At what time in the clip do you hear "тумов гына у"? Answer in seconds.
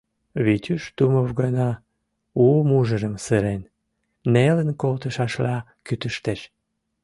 0.95-2.45